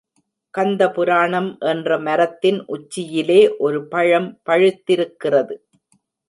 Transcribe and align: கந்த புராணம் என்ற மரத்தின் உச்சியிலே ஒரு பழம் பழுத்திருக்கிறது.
கந்த 0.53 0.81
புராணம் 0.89 1.49
என்ற 1.59 1.99
மரத்தின் 1.99 2.59
உச்சியிலே 2.67 3.57
ஒரு 3.57 3.87
பழம் 3.87 4.29
பழுத்திருக்கிறது. 4.49 5.55